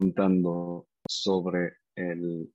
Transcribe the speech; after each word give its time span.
preguntando 0.00 0.88
sobre 1.06 1.76
el, 1.94 2.50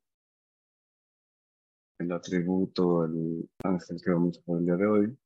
el 1.99 2.11
atributo, 2.11 3.06
el 3.06 3.48
ángel 3.64 4.02
que 4.04 4.10
vamos 4.10 4.39
a 4.39 4.52
ver 4.52 4.62
el 4.62 4.65
día 4.65 4.75
de 4.75 4.88
hoy, 4.88 5.18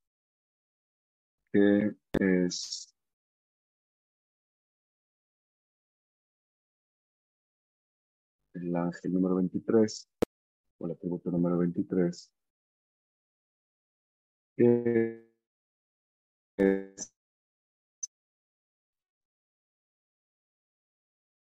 que 1.53 1.95
es 2.19 2.93
el 8.53 8.75
ángel 8.75 9.13
número 9.13 9.35
23, 9.35 10.09
o 10.79 10.85
el 10.87 10.91
atributo 10.91 11.31
número 11.31 11.57
23, 11.57 12.31
que 14.57 15.25
es 16.57 17.13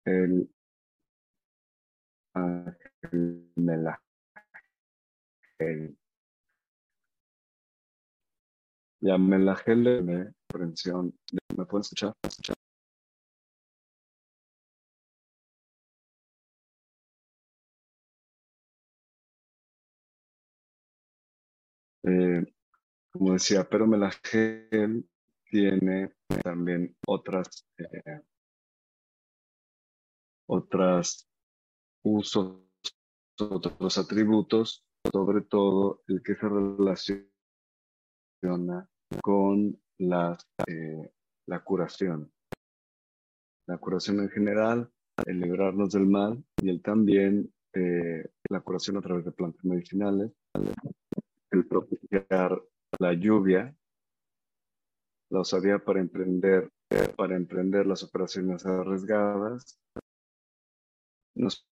el 0.05 0.51
ángel 2.39 3.51
Melagel. 3.57 3.99
Ya 9.01 9.17
Melagel 9.19 9.85
de 9.85 10.33
comprensión. 10.49 11.15
¿Me 11.57 11.65
pueden 11.67 11.83
escuchar? 11.83 12.13
Eh, 22.05 22.45
como 23.13 23.35
decía, 23.35 23.69
pero 23.69 23.87
Melagel 23.87 25.09
tiene 25.51 26.13
también 26.43 26.97
otras 27.07 27.67
eh, 27.79 28.21
otras 30.49 31.29
usos, 32.03 32.63
otros 33.39 33.99
atributos, 33.99 34.85
sobre 35.13 35.43
todo 35.43 36.03
el 36.09 36.23
que 36.23 36.35
se 36.35 36.49
relaciona 36.49 37.29
con 39.23 39.81
la, 39.99 40.37
eh, 40.67 41.13
la 41.47 41.65
curación. 41.65 42.33
La 43.67 43.79
curación 43.79 44.21
en 44.21 44.31
general, 44.31 44.91
el 45.27 45.41
librarnos 45.41 45.93
del 45.93 46.07
mal 46.07 46.45
y 46.63 46.71
el 46.71 46.81
también 46.83 47.53
eh, 47.75 48.25
la 48.49 48.61
curación 48.61 48.97
a 48.97 49.03
través 49.03 49.25
de 49.25 49.33
plantas 49.33 49.65
medicinales, 49.65 50.33
el 51.51 51.67
propiciar 51.67 52.63
la 52.99 53.13
lluvia, 53.13 53.77
la 55.31 55.41
osadía 55.41 55.79
para 55.79 56.01
emprender, 56.01 56.71
para 57.17 57.37
emprender 57.37 57.87
las 57.87 58.03
operaciones 58.03 58.65
arriesgadas, 58.65 59.79
nos 61.35 61.69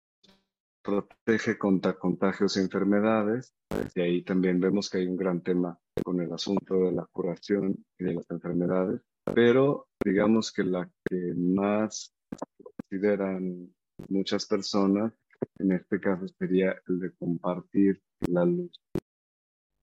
protege 0.85 1.57
contra 1.57 1.97
contagios 1.97 2.55
y 2.55 2.59
enfermedades. 2.61 3.53
Y 3.95 4.01
ahí 4.01 4.23
también 4.23 4.59
vemos 4.59 4.89
que 4.89 4.99
hay 4.99 5.07
un 5.07 5.17
gran 5.17 5.41
tema 5.41 5.77
con 6.03 6.21
el 6.21 6.31
asunto 6.31 6.75
de 6.75 6.91
la 6.91 7.05
curación 7.11 7.75
y 7.97 8.03
de 8.03 8.13
las 8.13 8.29
enfermedades. 8.29 9.01
Pero 9.33 9.87
digamos 10.03 10.53
que 10.53 10.63
la 10.63 10.89
que 11.09 11.33
más 11.35 12.13
consideran 12.61 13.73
muchas 14.09 14.45
personas, 14.45 15.13
en 15.57 15.71
este 15.71 15.99
caso 15.99 16.27
sería 16.39 16.75
el 16.87 16.99
de 16.99 17.11
compartir 17.15 18.01
la 18.27 18.45
luz. 18.45 18.71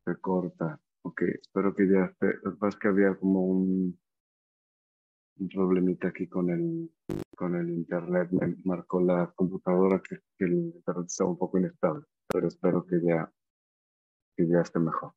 Se 0.04 0.16
corta. 0.20 0.80
Ok, 1.04 1.22
espero 1.22 1.74
que 1.74 1.88
ya 1.88 2.04
esté. 2.04 2.28
Es 2.68 2.76
que 2.76 2.88
había 2.88 3.16
como 3.16 3.44
un, 3.44 3.98
un 5.42 5.48
problemita 5.48 6.08
aquí 6.08 6.26
con 6.26 6.50
el, 6.50 6.90
con 7.36 7.56
el 7.56 7.70
internet. 7.70 8.30
Me 8.32 8.56
marcó 8.64 9.00
la 9.00 9.32
computadora 9.34 10.00
que, 10.00 10.18
el 10.44 10.54
internet 10.54 11.06
estaba 11.06 11.30
un 11.30 11.38
poco 11.38 11.58
inestable, 11.58 12.04
pero 12.28 12.48
espero 12.48 12.86
que 12.86 13.00
ya, 13.02 13.30
que 14.36 14.46
ya 14.46 14.60
esté 14.60 14.78
mejor. 14.78 15.12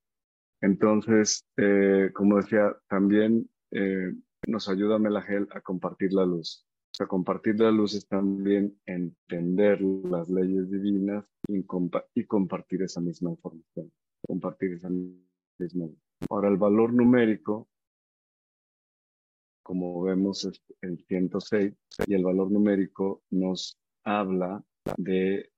Entonces, 0.61 1.45
eh, 1.57 2.11
como 2.13 2.37
decía, 2.37 2.75
también 2.87 3.49
eh, 3.71 4.13
nos 4.47 4.69
ayuda 4.69 4.99
Melagel 4.99 5.47
a 5.51 5.61
compartir 5.61 6.13
la 6.13 6.25
luz. 6.25 6.65
O 6.67 6.95
sea, 6.97 7.07
compartir 7.07 7.59
la 7.59 7.71
luz 7.71 7.93
es 7.93 8.07
también 8.07 8.79
entender 8.85 9.81
las 9.81 10.29
leyes 10.29 10.71
divinas 10.71 11.25
y, 11.47 11.65
y 12.15 12.25
compartir 12.25 12.83
esa 12.83 13.01
misma 13.01 13.31
información, 13.31 13.91
compartir 14.25 14.73
esa 14.73 14.89
misma. 14.89 15.89
Ahora, 16.29 16.47
el 16.47 16.57
valor 16.57 16.93
numérico 16.93 17.67
como 19.65 19.99
vemos 20.03 20.45
es 20.45 20.61
el 20.81 21.03
106, 21.07 21.73
y 22.05 22.13
el 22.13 22.23
valor 22.23 22.51
numérico 22.51 23.23
nos 23.31 23.79
habla 24.03 24.63
de, 24.95 25.49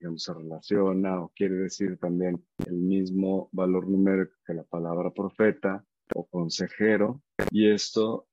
digamos, 0.00 0.22
se 0.22 0.32
relaciona 0.32 1.20
o 1.20 1.28
quiere 1.36 1.56
decir 1.56 1.98
también 1.98 2.42
el 2.66 2.78
mismo 2.78 3.50
valor 3.52 3.86
numérico 3.86 4.32
que 4.46 4.54
la 4.54 4.64
palabra 4.64 5.10
profeta 5.10 5.84
o 6.14 6.26
consejero, 6.26 7.20
y 7.50 7.70
esto 7.70 8.26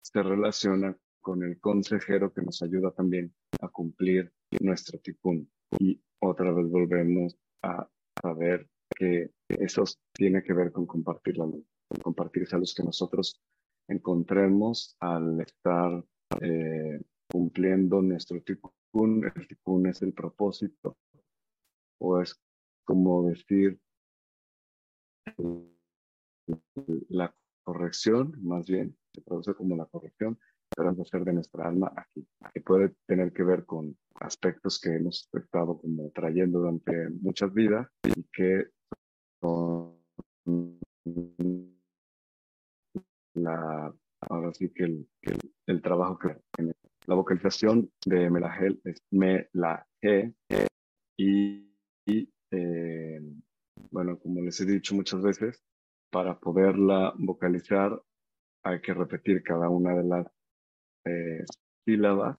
se 0.00 0.22
relaciona 0.22 0.96
con 1.20 1.42
el 1.42 1.58
consejero 1.58 2.32
que 2.32 2.42
nos 2.42 2.62
ayuda 2.62 2.92
también 2.92 3.34
a 3.60 3.68
cumplir 3.68 4.32
nuestro 4.60 5.00
ticún. 5.00 5.50
Y 5.80 6.00
otra 6.20 6.52
vez 6.52 6.70
volvemos 6.70 7.36
a 7.62 7.90
saber 8.22 8.68
que 8.96 9.32
eso 9.48 9.82
tiene 10.12 10.44
que 10.44 10.52
ver 10.52 10.70
con 10.70 10.86
compartir 10.86 11.36
la 11.36 11.46
luz, 11.46 11.66
con 11.88 12.00
compartir 12.00 12.44
esa 12.44 12.58
que 12.58 12.84
nosotros 12.84 13.42
encontremos 13.88 14.96
al 15.00 15.40
estar 15.40 16.04
eh, 16.40 17.00
cumpliendo 17.30 18.02
nuestro 18.02 18.42
tikkun. 18.42 19.24
El 19.34 19.48
tikkun 19.48 19.86
es 19.86 20.02
el 20.02 20.12
propósito, 20.12 20.96
o 22.00 22.20
es 22.20 22.38
como 22.84 23.28
decir 23.28 23.78
la 27.08 27.34
corrección, 27.64 28.32
más 28.42 28.66
bien, 28.66 28.96
se 29.12 29.20
produce 29.22 29.54
como 29.54 29.76
la 29.76 29.86
corrección, 29.86 30.38
pero 30.74 30.90
hacer 30.90 31.24
de 31.24 31.32
nuestra 31.32 31.68
alma 31.68 31.92
aquí, 31.96 32.26
que 32.54 32.60
puede 32.60 32.94
tener 33.06 33.32
que 33.32 33.42
ver 33.42 33.64
con 33.64 33.96
aspectos 34.14 34.80
que 34.80 34.94
hemos 34.94 35.28
estado 35.32 35.78
como 35.78 36.10
trayendo 36.10 36.60
durante 36.60 37.10
muchas 37.10 37.52
vidas 37.52 37.88
y 38.04 38.22
que 38.32 38.66
son 39.40 39.96
la, 43.36 43.92
ahora 44.28 44.52
sí 44.52 44.70
que 44.70 44.84
el, 44.84 45.08
el, 45.66 45.82
trabajo 45.82 46.18
que 46.18 46.36
la 47.06 47.14
vocalización 47.14 47.90
de 48.04 48.30
Melagel 48.30 48.80
es 48.84 49.02
me 49.10 49.48
la 49.52 49.86
y, 51.18 51.70
y 52.06 52.32
eh, 52.50 53.20
bueno, 53.90 54.18
como 54.18 54.40
les 54.40 54.60
he 54.60 54.66
dicho 54.66 54.94
muchas 54.94 55.22
veces, 55.22 55.62
para 56.10 56.38
poderla 56.38 57.14
vocalizar 57.18 58.00
hay 58.64 58.80
que 58.80 58.94
repetir 58.94 59.42
cada 59.42 59.68
una 59.68 59.94
de 59.94 60.04
las 60.04 60.26
eh, 61.04 61.44
sílabas 61.84 62.36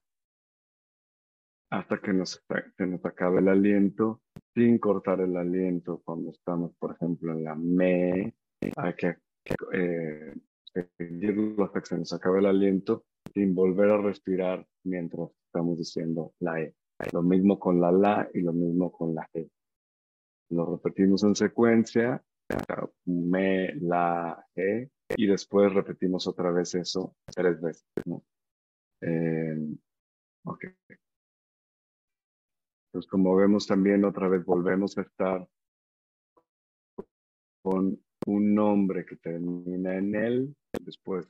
hasta 1.70 2.00
que 2.00 2.14
nos, 2.14 2.44
que 2.78 2.86
nos 2.86 3.04
acabe 3.06 3.40
el 3.40 3.48
aliento, 3.50 4.22
sin 4.54 4.78
cortar 4.78 5.22
el 5.22 5.36
aliento 5.36 6.02
cuando 6.04 6.32
estamos, 6.32 6.74
por 6.78 6.96
ejemplo, 6.96 7.34
en 7.34 7.44
la 7.44 7.56
me, 7.56 8.34
hay 8.76 8.94
que 8.96 9.18
eh, 9.74 10.34
seguirlo 10.98 11.66
hasta 11.66 11.80
que 11.80 11.86
se 11.86 11.98
nos 11.98 12.14
acabe 12.14 12.40
el 12.40 12.46
aliento 12.46 13.06
sin 13.34 13.54
volver 13.56 13.90
a 13.90 14.02
respirar 14.02 14.66
mientras 14.84 15.30
estamos 15.46 15.78
diciendo 15.78 16.34
la 16.40 16.62
E. 16.62 16.76
Lo 17.14 17.22
mismo 17.22 17.60
con 17.60 17.80
la 17.80 17.92
la 17.92 18.30
y 18.34 18.42
lo 18.42 18.54
mismo 18.54 18.92
con 18.92 19.14
la 19.14 19.30
E. 19.34 19.50
Lo 20.50 20.66
repetimos 20.66 21.24
en 21.24 21.36
secuencia, 21.36 22.24
me, 23.06 23.76
la, 23.76 24.46
E, 24.56 24.90
y 25.16 25.28
después 25.28 25.74
repetimos 25.74 26.28
otra 26.28 26.52
vez 26.52 26.74
eso 26.76 27.16
tres 27.26 27.62
veces. 27.62 27.86
¿no? 28.06 28.24
Eh, 29.02 29.76
ok. 30.46 30.66
Pues 32.92 33.06
como 33.08 33.36
vemos 33.36 33.68
también 33.68 34.06
otra 34.06 34.28
vez 34.28 34.44
volvemos 34.46 34.98
a 34.98 35.02
estar 35.02 35.48
con 37.62 38.02
un 38.28 38.54
nombre 38.54 39.06
que 39.06 39.16
termina 39.16 39.96
en 39.96 40.16
él, 40.16 40.56
después 40.82 41.28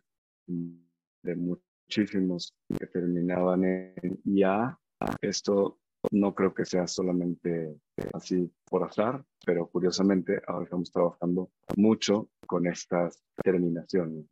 de 0.47 1.35
muchísimos 1.35 2.53
que 2.77 2.87
terminaban 2.87 3.63
en 3.63 4.19
IA. 4.25 4.77
Esto 5.21 5.79
no 6.11 6.33
creo 6.33 6.53
que 6.53 6.65
sea 6.65 6.87
solamente 6.87 7.75
así 8.13 8.51
por 8.65 8.83
azar, 8.83 9.23
pero 9.45 9.67
curiosamente 9.67 10.41
ahora 10.47 10.65
estamos 10.65 10.91
trabajando 10.91 11.51
mucho 11.75 12.29
con 12.47 12.65
estas 12.65 13.23
terminaciones. 13.43 14.25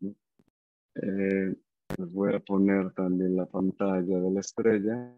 Eh, 0.96 1.56
les 1.98 2.12
voy 2.12 2.34
a 2.34 2.40
poner 2.40 2.92
también 2.94 3.36
la 3.36 3.46
pantalla 3.46 4.20
de 4.20 4.32
la 4.32 4.40
estrella. 4.40 5.14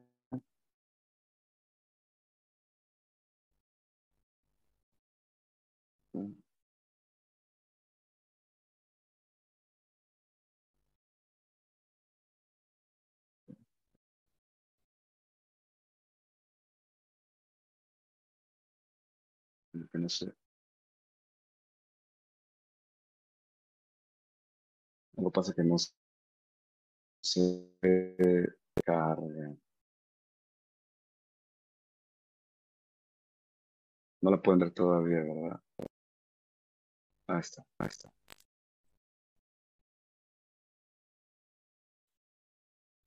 Que 19.92 20.10
sé. 20.10 20.34
Algo 25.18 25.32
pasa 25.32 25.54
que 25.54 25.64
no 25.64 25.76
se 27.22 27.70
carga. 28.86 29.56
No 34.22 34.32
la 34.32 34.42
pueden 34.42 34.60
ver 34.60 34.72
todavía, 34.72 35.20
¿verdad? 35.24 35.60
Ahí 37.28 37.40
está, 37.40 37.66
ahí 37.80 37.88
está. 37.88 38.12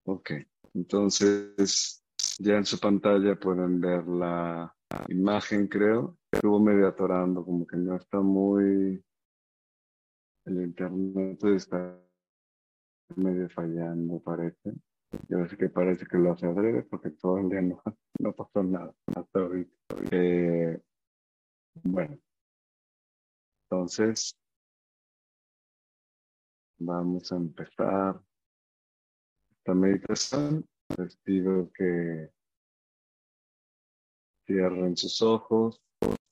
Ok, 0.05 0.33
entonces 0.75 2.03
ya 2.39 2.57
en 2.57 2.65
su 2.67 2.79
pantalla 2.79 3.37
pueden 3.37 3.81
ver 3.81 4.07
la 4.07 4.75
imagen, 5.09 5.69
creo. 5.69 6.20
Estuvo 6.33 6.61
medio 6.61 6.89
atorando, 6.89 7.45
como 7.45 7.67
que 7.67 7.77
no 7.77 7.97
está 7.97 8.21
muy... 8.21 9.03
El 10.45 10.63
internet 10.63 11.45
está 11.45 12.01
medio 13.17 13.49
fallando, 13.51 14.21
parece. 14.21 14.73
Yo 15.29 15.45
sé 15.47 15.57
que 15.57 15.69
parece 15.69 16.07
que 16.07 16.19
lo 16.19 16.33
hace 16.33 16.47
breve 16.47 16.83
porque 16.85 17.11
todo 17.11 17.39
el 17.39 17.49
día 17.49 17.63
no, 17.63 17.83
no 18.21 18.33
pasó 18.33 18.63
nada 18.63 18.95
hasta 19.07 19.41
ahorita. 19.41 19.75
Eh, 20.13 20.81
bueno, 21.83 22.19
entonces 23.65 24.37
vamos 26.79 27.31
a 27.33 27.37
empezar 27.37 28.21
esta 29.51 29.75
meditación. 29.75 30.65
Les 30.97 31.17
pido 31.19 31.71
que 31.73 32.31
cierren 34.47 34.97
sus 34.97 35.23
ojos, 35.23 35.81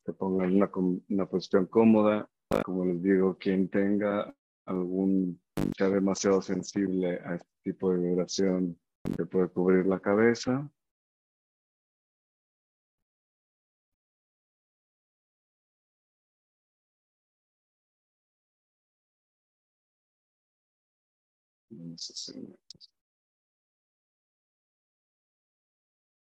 que 0.08 0.14
pongan 0.14 0.54
una, 0.54 0.70
una 1.10 1.26
posición 1.26 1.66
cómoda. 1.66 2.26
Como 2.64 2.86
les 2.86 3.02
digo, 3.02 3.36
quien 3.36 3.68
tenga 3.68 4.34
algún, 4.64 5.38
sea 5.76 5.90
demasiado 5.90 6.40
sensible 6.40 7.20
a 7.26 7.34
este 7.34 7.48
tipo 7.62 7.92
de 7.92 7.98
vibración, 7.98 8.78
se 9.16 9.26
puede 9.26 9.48
cubrir 9.50 9.84
la 9.84 10.00
cabeza. 10.00 10.70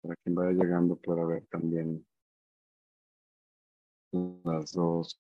Para 0.01 0.15
quien 0.23 0.35
vaya 0.35 0.51
llegando 0.51 0.95
pueda 0.95 1.25
ver 1.25 1.45
también 1.47 2.05
las 4.13 4.71
dos 4.73 5.19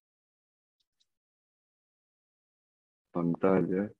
pantallas. 3.11 3.91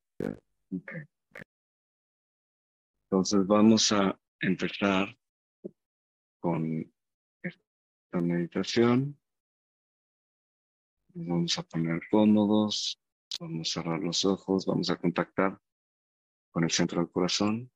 Entonces 3.09 3.47
vamos 3.47 3.91
a 3.91 4.19
empezar 4.39 5.17
con 6.39 6.93
esta 7.41 8.21
meditación. 8.21 9.17
vamos 11.15 11.57
a 11.59 11.63
poner 11.63 12.01
cómodos, 12.09 12.99
vamos 13.39 13.69
a 13.69 13.81
cerrar 13.81 13.99
los 13.99 14.25
ojos, 14.25 14.65
vamos 14.65 14.89
a 14.89 14.97
contactar 14.97 15.59
con 16.51 16.63
el 16.63 16.71
centro 16.71 17.01
del 17.01 17.11
corazón. 17.11 17.72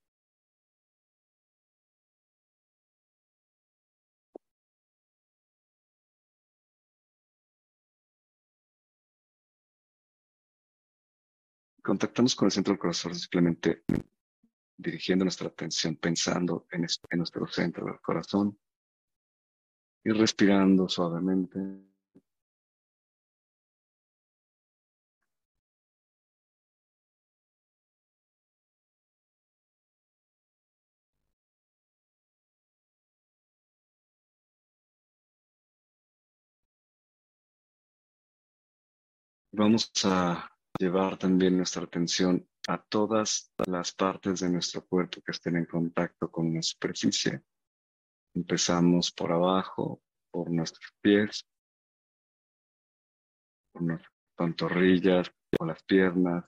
Contactamos 11.88 12.36
con 12.36 12.48
el 12.48 12.52
centro 12.52 12.74
del 12.74 12.80
corazón 12.80 13.16
simplemente 13.16 13.86
dirigiendo 14.76 15.24
nuestra 15.24 15.48
atención, 15.48 15.96
pensando 15.96 16.68
en, 16.70 16.86
nuestro 17.18 17.48
centro 17.48 17.86
del 17.86 18.02
corazón 18.02 18.60
y 20.04 20.12
respirando 20.12 20.90
suavemente. 20.90 21.60
Vamos 39.54 39.90
a 40.04 40.57
llevar 40.78 41.18
también 41.18 41.58
nuestra 41.58 41.84
atención 41.84 42.48
a 42.68 42.82
todas 42.82 43.52
las 43.66 43.94
partes 43.94 44.42
de 44.42 44.50
nuestro 44.50 44.86
cuerpo 44.86 45.22
que 45.22 45.32
estén 45.32 45.58
en 45.58 45.66
contacto 45.66 46.30
con 46.30 46.54
la 46.54 46.62
superficie. 46.62 47.44
Empezamos 48.36 49.12
por 49.12 49.32
abajo, 49.32 50.02
por 50.32 50.52
nuestros 50.52 50.94
pies, 51.02 51.48
por 53.72 53.82
nuestras 53.84 54.14
pantorrillas, 54.36 55.32
por 55.58 55.68
las 55.68 55.84
piernas, 55.84 56.46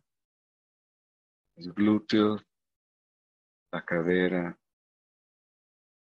los 1.56 1.74
glúteos, 1.74 2.46
la 3.72 3.84
cadera, 3.84 4.60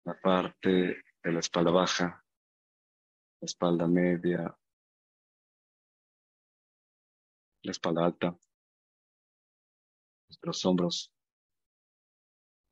la 0.05 0.20
parte 0.20 1.03
de 1.23 1.32
la 1.32 1.41
espalda 1.41 1.70
baja, 1.70 2.25
la 3.41 3.47
espalda 3.47 3.87
media, 3.87 4.55
la 7.62 7.70
espalda 7.70 8.05
alta, 8.05 8.37
nuestros 10.29 10.64
hombros, 10.64 11.12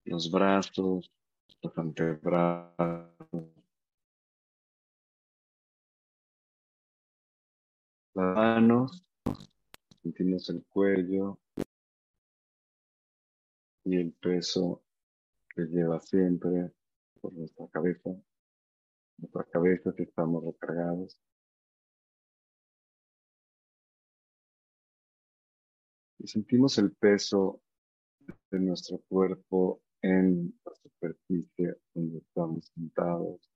los 0.04 0.30
brazos, 0.30 1.12
los 1.62 1.78
antebrazos, 1.78 3.10
las 8.14 8.34
manos, 8.34 9.04
sentimos 10.02 10.48
el 10.50 10.64
cuello 10.66 11.38
y 13.84 13.96
el 13.96 14.12
peso 14.12 14.82
que 15.54 15.62
lleva 15.62 16.00
siempre 16.00 16.72
por 17.20 17.32
nuestra 17.34 17.68
cabeza, 17.68 18.10
nuestra 19.18 19.44
cabeza 19.44 19.92
si 19.92 20.02
estamos 20.02 20.44
recargados. 20.44 21.20
Y 26.22 26.28
sentimos 26.28 26.76
el 26.78 26.92
peso 26.92 27.60
de 28.50 28.60
nuestro 28.60 28.98
cuerpo 29.08 29.80
en 30.02 30.54
la 30.64 30.72
superficie 30.74 31.76
donde 31.94 32.18
estamos 32.18 32.70
sentados. 32.74 33.50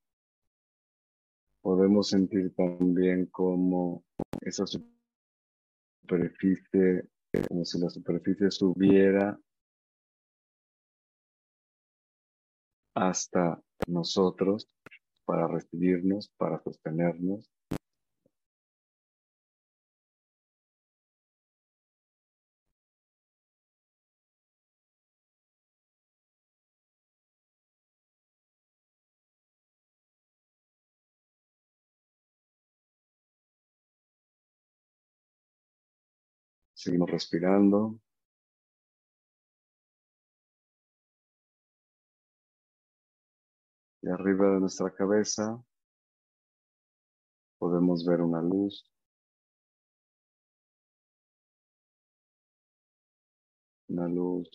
Podemos 1.61 2.09
sentir 2.09 2.55
también 2.55 3.27
como 3.27 4.05
esa 4.41 4.65
superficie, 6.03 7.09
como 7.49 7.65
si 7.65 7.79
la 7.79 7.91
superficie 7.91 8.51
subiera 8.51 9.39
hasta 12.95 13.63
nosotros 13.87 14.69
para 15.25 15.49
recibirnos, 15.49 16.31
para 16.37 16.63
sostenernos 16.63 17.54
Seguimos 36.85 37.11
respirando. 37.11 37.99
Y 44.03 44.09
arriba 44.11 44.51
de 44.53 44.61
nuestra 44.61 44.95
cabeza 44.95 45.65
podemos 47.57 48.05
ver 48.05 48.21
una 48.21 48.43
luz. 48.43 48.85
Una 53.89 54.07
luz 54.07 54.51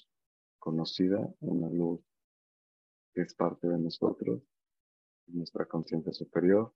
conocida, 0.59 1.33
una 1.39 1.67
luz 1.69 1.99
que 3.11 3.21
es 3.21 3.33
parte 3.33 3.67
de 3.67 3.79
nosotros, 3.79 4.43
nuestra 5.25 5.65
conciencia 5.65 6.13
superior, 6.13 6.75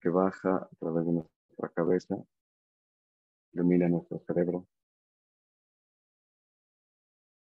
que 0.00 0.08
baja 0.08 0.56
a 0.56 0.70
través 0.80 1.06
de 1.06 1.12
nuestra 1.12 1.68
cabeza 1.68 2.16
ilumina 3.52 3.88
nuestro 3.88 4.18
cerebro. 4.26 4.66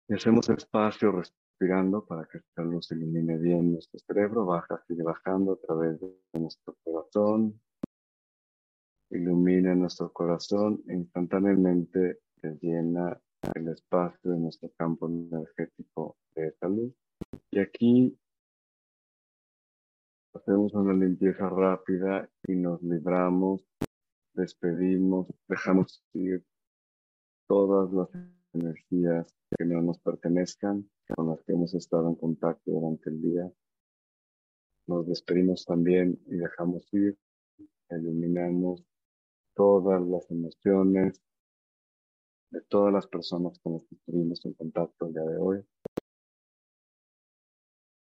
Y 0.07 0.13
hacemos 0.13 0.49
espacio 0.49 1.11
respirando 1.11 2.05
para 2.05 2.25
que 2.25 2.39
esta 2.39 2.61
luz 2.63 2.91
ilumine 2.91 3.37
bien 3.37 3.73
nuestro 3.73 3.99
cerebro, 3.99 4.45
baja, 4.45 4.83
sigue 4.87 5.03
bajando 5.03 5.53
a 5.53 5.57
través 5.65 5.99
de 5.99 6.13
nuestro 6.33 6.75
corazón, 6.83 7.59
ilumina 9.09 9.75
nuestro 9.75 10.11
corazón 10.11 10.83
e 10.87 10.93
instantáneamente 10.93 12.19
llena 12.61 13.19
el 13.55 13.69
espacio 13.69 14.31
de 14.31 14.37
nuestro 14.37 14.69
campo 14.77 15.07
energético 15.07 16.17
de 16.35 16.51
salud. 16.59 16.91
Y 17.51 17.59
aquí 17.59 18.17
hacemos 20.33 20.73
una 20.73 20.93
limpieza 20.93 21.49
rápida 21.49 22.29
y 22.47 22.55
nos 22.55 22.81
libramos, 22.81 23.61
despedimos, 24.33 25.27
dejamos 25.47 26.03
ir 26.13 26.43
todas 27.47 27.91
las 27.91 28.09
energías 28.53 29.33
que 29.57 29.65
no 29.65 29.81
nos 29.81 29.99
pertenezcan, 29.99 30.89
con 31.15 31.29
las 31.29 31.43
que 31.43 31.53
hemos 31.53 31.73
estado 31.73 32.09
en 32.09 32.15
contacto 32.15 32.71
durante 32.71 33.09
el 33.09 33.21
día. 33.21 33.51
Nos 34.87 35.07
despedimos 35.07 35.65
también 35.65 36.19
y 36.27 36.35
dejamos 36.35 36.91
ir, 36.93 37.17
eliminamos 37.89 38.83
todas 39.55 40.01
las 40.01 40.29
emociones 40.31 41.21
de 42.51 42.61
todas 42.61 42.93
las 42.93 43.07
personas 43.07 43.57
con 43.59 43.73
las 43.73 43.83
que 43.85 43.95
estuvimos 43.95 44.45
en 44.45 44.53
contacto 44.53 45.07
el 45.07 45.13
día 45.13 45.23
de 45.23 45.37
hoy. 45.37 45.65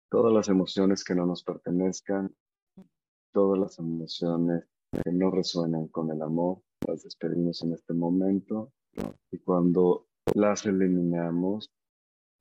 Todas 0.09 0.33
las 0.33 0.49
emociones 0.49 1.03
que 1.03 1.15
no 1.15 1.25
nos 1.25 1.43
pertenezcan, 1.43 2.35
todas 3.31 3.59
las 3.59 3.79
emociones 3.79 4.65
que 4.91 5.11
no 5.11 5.31
resuenan 5.31 5.87
con 5.87 6.11
el 6.11 6.21
amor, 6.21 6.61
las 6.87 7.03
despedimos 7.03 7.61
en 7.63 7.73
este 7.73 7.93
momento 7.93 8.71
y 9.31 9.37
cuando 9.39 10.07
las 10.35 10.65
eliminamos, 10.65 11.71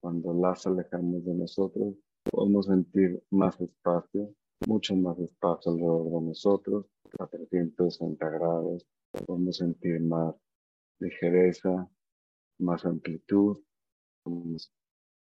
cuando 0.00 0.34
las 0.34 0.66
alejamos 0.66 1.24
de 1.24 1.34
nosotros, 1.34 1.94
podemos 2.30 2.66
sentir 2.66 3.22
más 3.30 3.60
espacio, 3.60 4.34
mucho 4.66 4.96
más 4.96 5.18
espacio 5.18 5.72
alrededor 5.72 6.10
de 6.10 6.20
nosotros, 6.28 6.86
a 7.18 7.26
360 7.26 8.28
grados, 8.28 8.86
podemos 9.26 9.56
sentir 9.56 10.00
más 10.00 10.34
ligereza, 10.98 11.88
más 12.58 12.84
amplitud, 12.84 13.58
como 14.22 14.58
si 14.58 14.68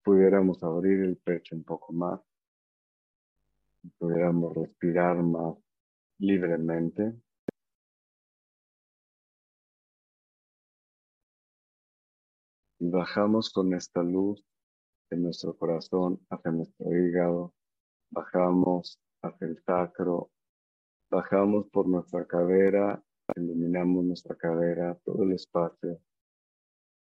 pudiéramos 0.03 0.63
abrir 0.63 1.01
el 1.01 1.17
pecho 1.17 1.57
un 1.57 1.65
poco 1.65 1.93
más, 1.93 2.21
pudiéramos 3.99 4.55
respirar 4.55 5.23
más 5.23 5.57
libremente. 6.19 7.15
Y 12.81 12.91
bajamos 12.91 13.51
con 13.51 13.73
esta 13.75 14.03
luz 14.03 14.45
de 15.11 15.17
nuestro 15.17 15.57
corazón 15.57 16.21
hacia 16.31 16.51
nuestro 16.51 16.95
hígado, 16.95 17.55
bajamos 18.11 18.99
hacia 19.23 19.47
el 19.47 19.63
sacro, 19.65 20.31
bajamos 21.11 21.69
por 21.71 21.89
nuestra 21.89 22.27
cadera, 22.27 23.03
iluminamos 23.37 24.05
nuestra 24.05 24.37
cadera, 24.37 24.99
todo 25.05 25.23
el 25.23 25.33
espacio 25.33 26.01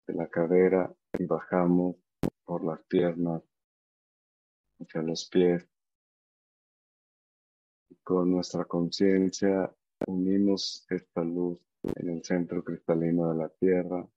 de 0.07 0.15
la 0.15 0.29
cadera 0.29 0.95
y 1.19 1.25
bajamos 1.25 1.97
por 2.45 2.65
las 2.65 2.81
piernas 2.85 3.43
hacia 4.79 5.03
los 5.03 5.29
pies. 5.29 5.76
Con 8.07 8.31
nuestra 8.31 8.65
conciencia 8.65 9.69
unimos 10.07 10.87
esta 10.91 11.25
luz 11.25 11.59
en 11.83 12.11
el 12.11 12.23
centro 12.23 12.63
cristalino 12.63 13.33
de 13.33 13.37
la 13.37 13.49
Tierra. 13.49 14.09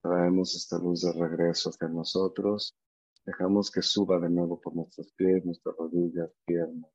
Traemos 0.00 0.54
esta 0.54 0.78
luz 0.78 1.02
de 1.02 1.12
regreso 1.12 1.70
hacia 1.70 1.88
nosotros. 1.88 2.76
Dejamos 3.24 3.72
que 3.72 3.82
suba 3.82 4.20
de 4.20 4.30
nuevo 4.30 4.60
por 4.60 4.76
nuestros 4.76 5.12
pies, 5.14 5.44
nuestras 5.44 5.74
rodillas, 5.76 6.30
piernas 6.46 6.92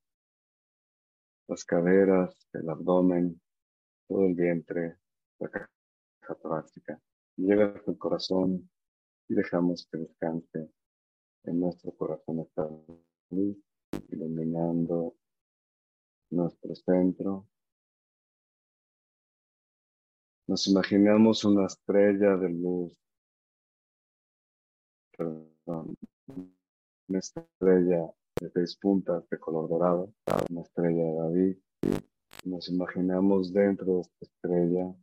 las 1.47 1.65
caderas, 1.65 2.47
el 2.53 2.69
abdomen, 2.69 3.41
todo 4.07 4.25
el 4.25 4.35
vientre, 4.35 4.95
la 5.39 5.49
caja 5.49 5.69
torácica. 6.41 6.97
Llega 7.37 7.73
hasta 7.73 7.91
el 7.91 7.97
corazón 7.97 8.69
y 9.29 9.33
dejamos 9.33 9.87
que 9.91 9.97
descanse 9.97 10.69
en 11.43 11.59
nuestro 11.59 11.91
corazón 11.93 12.39
esta 12.39 12.69
luz, 13.29 13.57
iluminando 14.09 15.15
nuestro 16.29 16.75
centro. 16.75 17.47
Nos 20.47 20.67
imaginamos 20.67 21.45
una 21.45 21.67
estrella 21.67 22.35
de 22.35 22.49
luz, 22.49 22.97
perdón, 25.17 25.95
una 27.07 27.19
estrella 27.19 28.13
de 28.39 28.51
seis 28.51 28.75
puntas 28.75 29.27
de 29.29 29.39
color 29.39 29.69
dorado, 29.69 30.13
una 30.49 30.61
estrella 30.61 31.03
de 31.03 31.15
David. 31.15 31.57
Nos 32.43 32.69
imaginamos 32.69 33.53
dentro 33.53 33.95
de 33.95 34.01
esta 34.01 34.25
estrella 34.25 34.95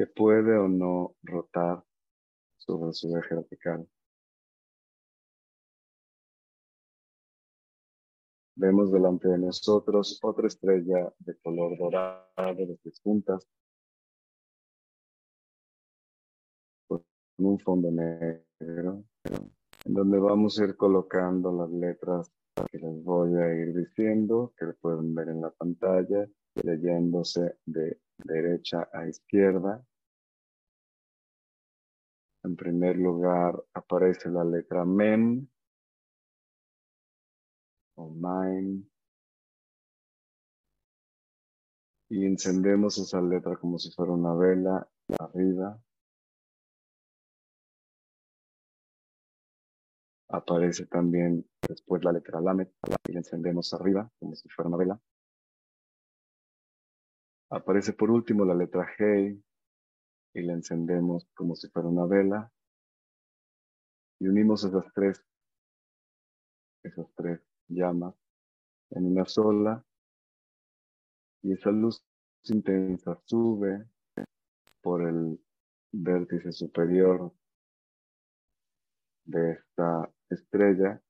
que 0.00 0.06
puede 0.06 0.56
o 0.56 0.66
no 0.66 1.14
rotar 1.22 1.84
sobre 2.56 2.94
su 2.94 3.14
eje 3.18 3.34
vertical. 3.34 3.86
Vemos 8.56 8.90
delante 8.90 9.28
de 9.28 9.36
nosotros 9.36 10.18
otra 10.22 10.46
estrella 10.46 11.12
de 11.18 11.36
color 11.40 11.76
dorado 11.76 12.66
de 12.66 12.78
seis 12.82 12.98
puntas 13.00 13.46
con 16.88 17.04
un 17.36 17.58
fondo 17.58 17.90
negro 17.90 19.04
en 19.84 19.94
donde 19.94 20.18
vamos 20.18 20.58
a 20.58 20.64
ir 20.64 20.76
colocando 20.78 21.52
las 21.52 21.70
letras 21.70 22.32
que 22.70 22.78
les 22.78 23.04
voy 23.04 23.34
a 23.36 23.52
ir 23.54 23.74
diciendo, 23.74 24.54
que 24.56 24.64
pueden 24.80 25.14
ver 25.14 25.28
en 25.28 25.42
la 25.42 25.50
pantalla, 25.50 26.26
leyéndose 26.62 27.58
de 27.66 28.00
derecha 28.24 28.88
a 28.94 29.06
izquierda. 29.06 29.84
En 32.42 32.56
primer 32.56 32.96
lugar 32.96 33.62
aparece 33.74 34.30
la 34.30 34.44
letra 34.44 34.84
MEM 34.84 35.46
o 37.96 38.10
MINE. 38.10 38.84
Y 42.08 42.26
encendemos 42.26 42.98
esa 42.98 43.20
letra 43.20 43.56
como 43.56 43.78
si 43.78 43.90
fuera 43.92 44.12
una 44.12 44.34
vela 44.34 44.88
arriba. 45.18 45.80
Aparece 50.28 50.86
también 50.86 51.44
después 51.68 52.02
la 52.04 52.12
letra 52.12 52.40
Lamed 52.40 52.68
y 53.08 53.12
la 53.12 53.18
encendemos 53.18 53.72
arriba 53.74 54.10
como 54.18 54.34
si 54.34 54.48
fuera 54.48 54.68
una 54.68 54.78
vela. 54.78 55.00
Aparece 57.50 57.92
por 57.92 58.10
último 58.10 58.44
la 58.44 58.54
letra 58.54 58.86
G 58.96 59.42
y 60.34 60.42
la 60.42 60.52
encendemos 60.52 61.26
como 61.34 61.54
si 61.54 61.68
fuera 61.68 61.88
una 61.88 62.06
vela. 62.06 62.52
Y 64.18 64.28
unimos 64.28 64.64
esas 64.64 64.84
tres, 64.94 65.24
esas 66.82 67.06
tres 67.14 67.40
llamas 67.68 68.14
en 68.90 69.06
una 69.06 69.24
sola. 69.24 69.84
Y 71.42 71.52
esa 71.52 71.70
luz 71.70 72.04
intensa 72.44 73.18
sube 73.24 73.86
por 74.82 75.02
el 75.02 75.42
vértice 75.92 76.52
superior 76.52 77.32
de 79.24 79.52
esta 79.52 80.10
estrella 80.28 81.02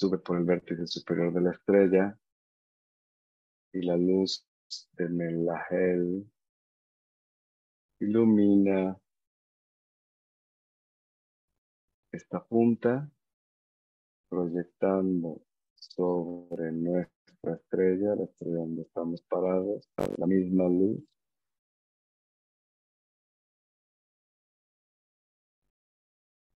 sube 0.00 0.16
por 0.16 0.38
el 0.38 0.44
vértice 0.44 0.86
superior 0.86 1.30
de 1.30 1.42
la 1.42 1.50
estrella 1.50 2.18
y 3.70 3.82
la 3.82 3.98
luz 3.98 4.46
de 4.96 5.08
Melahel 5.10 6.26
ilumina 7.98 8.98
esta 12.12 12.42
punta 12.42 13.10
proyectando 14.30 15.42
sobre 15.74 16.72
nuestra 16.72 17.56
estrella, 17.56 18.14
la 18.14 18.24
estrella 18.24 18.56
donde 18.56 18.82
estamos 18.82 19.20
parados, 19.28 19.86
la 20.16 20.26
misma 20.26 20.64
luz. 20.64 21.04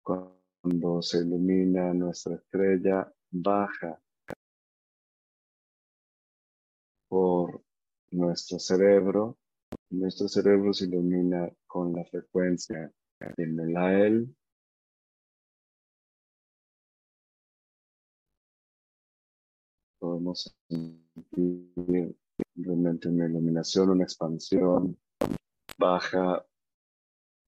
Cuando 0.04 1.02
se 1.02 1.18
ilumina 1.18 1.92
nuestra 1.92 2.37
estrella, 2.37 3.12
baja 3.33 4.01
por 7.09 7.62
nuestro 8.11 8.59
cerebro. 8.59 9.39
Nuestro 9.91 10.29
cerebro 10.29 10.73
se 10.73 10.85
ilumina 10.85 11.51
con 11.67 11.93
la 11.95 12.05
frecuencia 12.05 12.93
de 13.37 13.47
Melael. 13.47 14.35
Podemos 19.99 20.55
sentir 20.69 22.17
realmente 22.55 23.09
una 23.09 23.27
iluminación, 23.27 23.91
una 23.91 24.05
expansión, 24.05 24.99
baja 25.79 26.45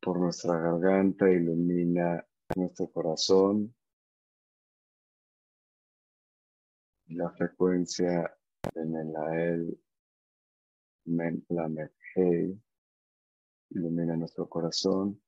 por 0.00 0.20
nuestra 0.20 0.58
garganta, 0.58 1.30
ilumina 1.30 2.24
nuestro 2.56 2.90
corazón. 2.90 3.73
La 7.14 7.30
frecuencia 7.30 8.36
de 8.74 8.84
Melael, 8.84 9.78
Hey, 12.14 12.60
ilumina 13.70 14.16
nuestro 14.16 14.48
corazón, 14.48 15.20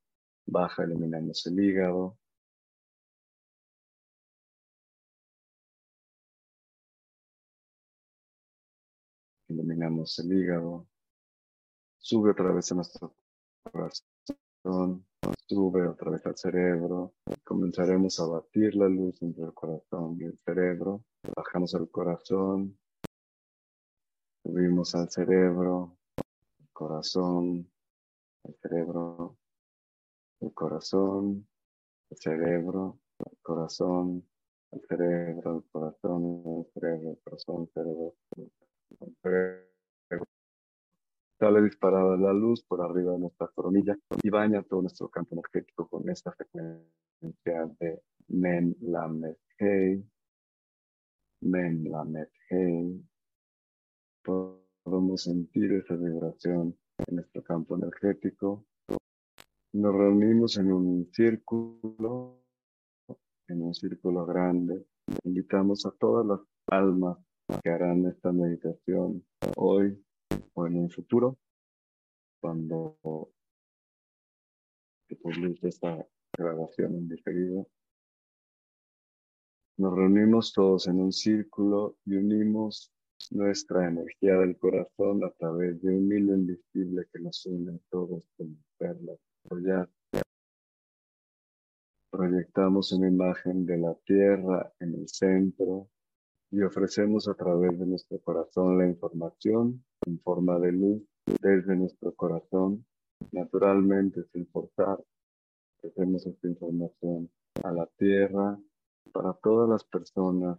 baja 0.46 0.84
iluminamos 0.84 1.46
el 1.46 1.60
hígado, 1.60 2.18
iluminamos 9.48 10.18
el 10.18 10.32
hígado, 10.32 10.88
sube 11.98 12.30
otra 12.32 12.52
vez 12.52 12.72
a 12.72 12.74
nuestro 12.76 13.14
corazón, 13.70 14.06
sube 15.48 15.86
otra 15.86 16.10
vez 16.10 16.26
al 16.26 16.36
cerebro, 16.36 17.14
comenzaremos 17.44 18.18
a 18.20 18.26
batir 18.26 18.74
la 18.74 18.88
luz 18.88 19.20
entre 19.22 19.44
el 19.44 19.54
corazón 19.54 20.16
y 20.20 20.24
el 20.24 20.38
cerebro, 20.38 21.04
bajamos 21.36 21.74
al 21.74 21.88
corazón, 21.90 22.76
subimos 24.42 24.94
al 24.94 25.08
cerebro, 25.10 25.96
el 26.58 26.68
corazón, 26.72 27.70
el 28.44 28.54
cerebro, 28.60 29.36
el 30.40 30.52
corazón, 30.52 31.46
el 32.10 32.16
cerebro, 32.16 32.98
el 33.18 33.38
corazón, 33.42 34.26
el 34.72 34.80
cerebro, 34.88 35.56
el 35.56 35.64
corazón, 35.70 36.42
el 36.58 36.66
cerebro, 36.72 37.10
el 37.10 37.18
corazón, 37.22 37.62
el 37.62 39.16
cerebro, 39.22 39.75
Sale 41.38 41.60
disparada 41.60 42.16
la 42.16 42.32
luz 42.32 42.64
por 42.64 42.80
arriba 42.80 43.12
de 43.12 43.18
nuestra 43.18 43.48
coronilla 43.48 43.94
y 44.22 44.30
baña 44.30 44.62
todo 44.62 44.80
nuestro 44.80 45.10
campo 45.10 45.34
energético 45.34 45.86
con 45.86 46.08
esta 46.08 46.32
frecuencia 46.32 47.74
de 47.78 48.00
Men 48.28 48.74
Lamed 48.80 49.36
Hey, 49.58 50.02
Men 51.42 51.84
Lamed 51.90 52.28
Hey. 52.48 53.04
Podemos 54.24 55.24
sentir 55.24 55.74
esa 55.74 55.94
vibración 55.96 56.74
en 57.06 57.16
nuestro 57.16 57.42
campo 57.42 57.76
energético. 57.76 58.64
Nos 59.74 59.94
reunimos 59.94 60.56
en 60.56 60.72
un 60.72 61.10
círculo, 61.12 62.40
en 63.48 63.60
un 63.60 63.74
círculo 63.74 64.24
grande. 64.24 64.86
Invitamos 65.24 65.84
a 65.84 65.90
todas 66.00 66.24
las 66.24 66.40
almas 66.68 67.18
que 67.62 67.68
harán 67.68 68.06
esta 68.06 68.32
meditación 68.32 69.22
hoy 69.56 70.02
o 70.56 70.66
en 70.66 70.76
un 70.76 70.90
futuro, 70.90 71.38
cuando 72.40 72.98
se 75.08 75.16
publique 75.16 75.68
esta 75.68 76.06
grabación 76.36 76.94
en 76.94 77.08
diferido. 77.08 77.68
Nos 79.78 79.94
reunimos 79.94 80.52
todos 80.52 80.86
en 80.88 81.00
un 81.00 81.12
círculo 81.12 81.96
y 82.06 82.16
unimos 82.16 82.90
nuestra 83.30 83.88
energía 83.88 84.38
del 84.38 84.56
corazón 84.58 85.22
a 85.24 85.30
través 85.30 85.80
de 85.82 85.94
un 85.94 86.10
hilo 86.10 86.34
invisible 86.34 87.06
que 87.12 87.20
nos 87.20 87.44
une 87.44 87.72
a 87.72 87.78
todos 87.90 88.22
como 88.36 88.56
perlas. 88.78 89.18
Proyectamos 92.10 92.92
una 92.92 93.08
imagen 93.08 93.66
de 93.66 93.76
la 93.76 93.94
tierra 94.06 94.72
en 94.80 94.94
el 94.94 95.08
centro 95.08 95.90
y 96.50 96.62
ofrecemos 96.62 97.28
a 97.28 97.34
través 97.34 97.78
de 97.78 97.84
nuestro 97.84 98.18
corazón 98.20 98.78
la 98.78 98.86
información 98.86 99.84
en 100.06 100.20
forma 100.20 100.58
de 100.58 100.72
luz 100.72 101.02
desde 101.42 101.76
nuestro 101.76 102.14
corazón, 102.14 102.84
naturalmente 103.32 104.24
sin 104.32 104.46
forzar. 104.48 104.98
Ofrecemos 105.78 106.26
esta 106.26 106.48
información 106.48 107.30
a 107.62 107.72
la 107.72 107.86
tierra 107.98 108.58
para 109.12 109.32
todas 109.34 109.68
las 109.68 109.84
personas 109.84 110.58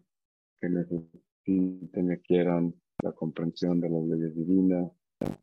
que 0.60 0.70
necesiten 0.70 2.12
y 2.12 2.18
quieran 2.20 2.74
la 3.04 3.12
comprensión 3.12 3.80
de 3.80 3.90
las 3.90 4.04
leyes 4.04 4.36
divinas, 4.36 4.92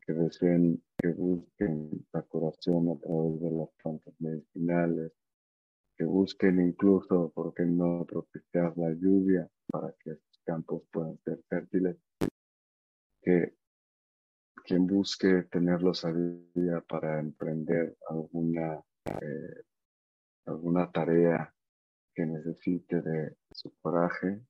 que 0.05 0.13
deseen, 0.13 0.81
que 0.97 1.09
busquen 1.09 2.05
la 2.13 2.21
curación 2.23 2.89
a 2.89 2.99
través 2.99 3.41
de 3.41 3.51
las 3.51 3.69
plantas 3.81 4.13
medicinales, 4.19 5.11
que 5.97 6.05
busquen 6.05 6.61
incluso, 6.61 7.31
¿por 7.33 7.53
qué 7.53 7.65
no 7.65 8.05
propiciar 8.05 8.77
la 8.77 8.91
lluvia 8.93 9.49
para 9.67 9.93
busque 14.95 15.43
tener 15.51 15.83
la 15.83 15.93
sabiduría 15.93 16.79
para 16.87 17.19
emprender 17.19 17.97
alguna, 18.09 18.81
eh, 19.05 19.63
alguna 20.45 20.89
tarea 20.89 21.53
que 22.13 22.25
necesite 22.25 23.01
de 23.01 23.35
su 23.51 23.75
coraje, 23.81 24.41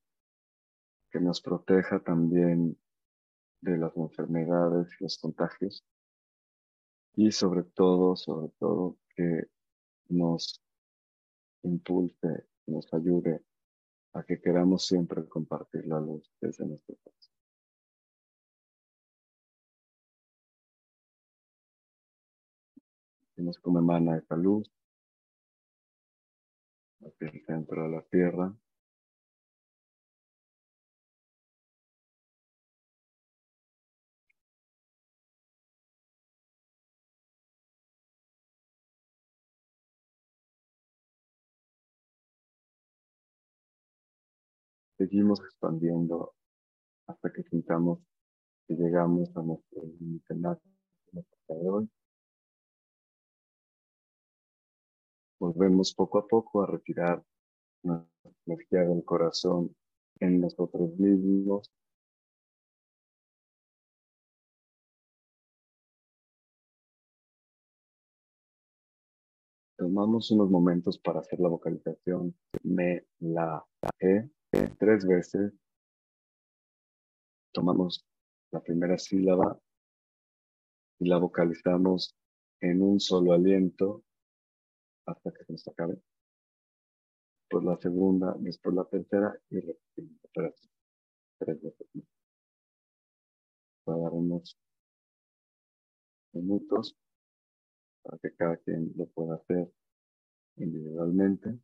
que 1.09 1.19
nos 1.19 1.41
proteja 1.41 1.99
también 1.99 2.77
de 3.61 3.77
las 3.77 3.97
enfermedades 3.97 4.87
y 4.99 5.03
los 5.03 5.17
contagios, 5.17 5.83
y 7.15 7.31
sobre 7.31 7.63
todo, 7.63 8.15
sobre 8.15 8.51
todo, 8.59 8.97
que 9.15 9.47
nos 10.09 10.61
impulse, 11.63 12.45
nos 12.67 12.93
ayude 12.93 13.41
a 14.13 14.23
que 14.23 14.39
queramos 14.39 14.85
siempre 14.85 15.27
compartir 15.27 15.87
la 15.87 15.99
luz 15.99 16.31
desde 16.39 16.67
nuestro 16.67 16.95
corazón. 17.03 17.34
Vemos 23.37 23.59
cómo 23.59 23.79
emana 23.79 24.17
esta 24.17 24.35
luz 24.35 24.69
hacia 27.01 27.29
el 27.29 27.45
centro 27.45 27.83
de 27.83 27.89
la 27.89 28.01
tierra. 28.03 28.53
seguimos 44.97 45.39
expandiendo 45.41 46.33
hasta 47.07 47.31
que 47.31 47.43
sintamos 47.43 47.99
que 48.67 48.75
llegamos 48.75 49.29
a 49.35 49.41
nuestro 49.41 49.83
límite 49.99 50.33
máximo 50.35 50.73
de 51.13 51.69
hoy. 51.69 51.89
Volvemos 55.39 55.93
poco 55.93 56.19
a 56.19 56.27
poco 56.27 56.63
a 56.63 56.67
retirar 56.67 57.23
nuestra 57.83 58.31
energía 58.45 58.81
del 58.81 59.03
corazón 59.03 59.75
en 60.19 60.39
nosotros 60.39 60.97
mismos. 60.97 61.69
Tomamos 69.77 70.31
unos 70.31 70.49
momentos 70.49 70.97
para 70.97 71.19
hacer 71.19 71.39
la 71.41 71.49
vocalización. 71.49 72.33
Me, 72.63 73.05
la, 73.19 73.63
e 73.99 74.29
tres 74.79 75.05
veces. 75.05 75.53
Tomamos 77.51 78.05
la 78.51 78.61
primera 78.61 78.97
sílaba 78.97 79.59
y 80.99 81.09
la 81.09 81.17
vocalizamos 81.17 82.15
en 82.61 82.81
un 82.81 83.01
solo 83.01 83.33
aliento 83.33 84.04
hasta 85.05 85.31
que 85.31 85.43
se 85.45 85.53
nos 85.53 85.67
acabe. 85.67 86.01
Después 87.41 87.63
la 87.63 87.77
segunda, 87.77 88.35
después 88.39 88.75
la 88.75 88.85
tercera 88.85 89.39
y 89.49 89.59
repetimos 89.59 90.19
tres, 90.33 90.69
tres 91.39 91.61
veces 91.61 91.87
más. 91.93 92.05
Para 93.83 93.99
dar 93.99 94.13
unos 94.13 94.57
minutos 96.33 96.97
para 98.05 98.17
que 98.19 98.35
cada 98.35 98.57
quien 98.57 98.93
lo 98.95 99.07
pueda 99.07 99.35
hacer 99.35 99.71
individualmente. 100.57 101.59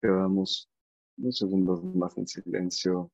Quedamos 0.00 0.68
unos 1.18 1.36
segundos 1.36 1.84
más 1.84 2.16
en 2.16 2.26
silencio, 2.26 3.10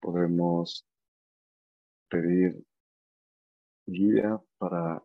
podemos 0.00 0.86
pedir 2.08 2.64
guía 3.86 4.40
para 4.58 5.04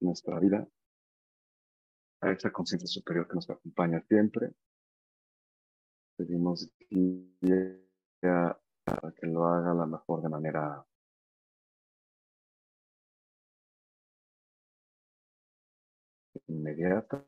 nuestra 0.00 0.38
vida 0.38 0.68
a 2.20 2.30
esa 2.32 2.52
conciencia 2.52 2.86
superior 2.86 3.26
que 3.28 3.34
nos 3.34 3.48
acompaña 3.48 4.02
siempre. 4.08 4.52
Pedimos 6.16 6.70
guía 6.90 8.58
para 8.84 9.12
que 9.12 9.26
lo 9.26 9.44
haga 9.46 9.74
la 9.74 9.86
mejor 9.86 10.22
de 10.22 10.28
manera 10.28 10.86
inmediata 16.48 17.26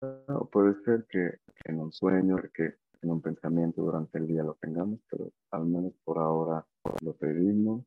o 0.00 0.48
puede 0.50 0.74
ser 0.84 1.06
que 1.08 1.38
en 1.64 1.80
un 1.80 1.92
sueño, 1.92 2.36
que 2.54 2.74
en 3.02 3.10
un 3.10 3.20
pensamiento 3.20 3.82
durante 3.82 4.18
el 4.18 4.26
día 4.26 4.42
lo 4.42 4.54
tengamos, 4.54 5.00
pero 5.10 5.32
al 5.50 5.66
menos 5.66 5.92
por 6.04 6.18
ahora 6.18 6.66
lo 7.02 7.14
pedimos 7.14 7.84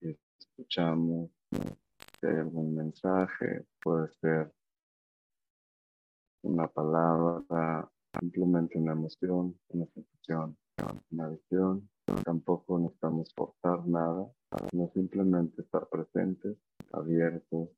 y 0.00 0.16
escuchamos 0.38 1.30
algún 2.22 2.74
mensaje, 2.74 3.64
puede 3.82 4.08
ser 4.20 4.52
una 6.42 6.68
palabra, 6.68 7.90
simplemente 8.20 8.78
una 8.78 8.92
emoción, 8.92 9.58
una 9.68 9.86
sensación, 9.86 10.56
una 11.10 11.28
visión. 11.28 11.88
Tampoco 12.24 12.78
necesitamos 12.78 13.32
forzar 13.34 13.86
nada, 13.86 14.30
sino 14.70 14.90
simplemente 14.92 15.62
estar 15.62 15.88
presentes, 15.88 16.56
abiertos 16.92 17.70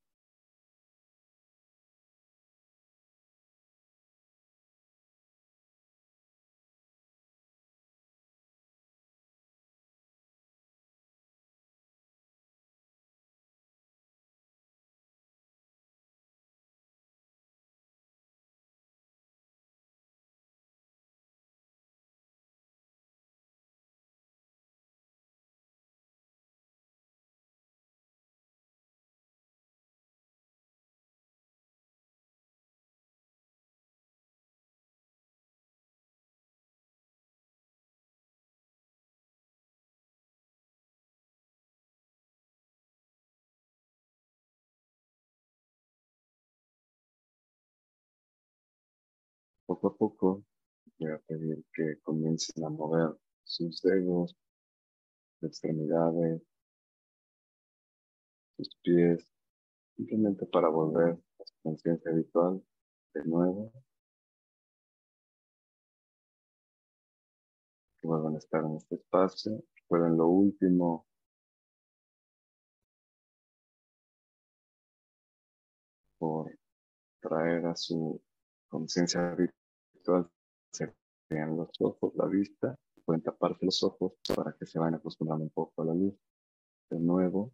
Poco 49.74 49.88
a 49.88 49.96
poco 49.96 50.44
voy 51.00 51.10
a 51.10 51.18
pedir 51.26 51.64
que 51.74 51.98
comiencen 52.04 52.64
a 52.64 52.68
mover 52.70 53.18
sus 53.42 53.82
dedos, 53.82 54.36
extremidades, 55.42 56.40
sus 58.56 58.68
pies, 58.84 59.26
simplemente 59.96 60.46
para 60.46 60.68
volver 60.68 61.14
a 61.40 61.44
su 61.44 61.54
conciencia 61.64 62.12
habitual 62.12 62.62
de 63.14 63.24
nuevo. 63.24 63.72
Que 68.00 68.06
vuelvan 68.06 68.36
a 68.36 68.38
estar 68.38 68.64
en 68.64 68.76
este 68.76 68.94
espacio. 68.94 69.60
Recuerden 69.74 70.16
lo 70.16 70.28
último. 70.28 71.04
Por 76.16 76.56
traer 77.20 77.66
a 77.66 77.74
su 77.74 78.22
conciencia 78.68 79.32
habitual 79.32 79.63
serían 80.72 81.56
los 81.56 81.70
ojos, 81.80 82.12
la 82.16 82.26
vista, 82.26 82.76
pueden 83.04 83.22
taparse 83.22 83.64
los 83.66 83.82
ojos 83.82 84.12
para 84.34 84.52
que 84.54 84.66
se 84.66 84.78
vayan 84.78 84.96
acostumbrando 84.96 85.44
un 85.44 85.50
poco 85.50 85.82
a 85.82 85.86
la 85.86 85.94
luz. 85.94 86.14
De 86.90 86.98
nuevo. 87.00 87.52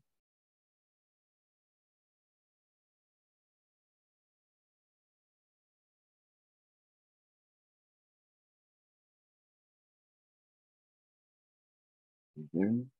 Bien. 12.36 12.90